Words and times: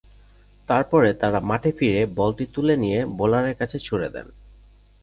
তারপরে 0.69 1.09
তাঁরা 1.13 1.39
মাঠে 1.41 1.71
ফিরে 1.71 2.01
বলটি 2.17 2.45
তুলে 2.53 2.75
নিয়ে 2.77 2.99
বোলারের 3.17 3.55
কাছে 3.57 3.77
ছুঁড়ে 3.79 4.09
দেন। 4.15 4.27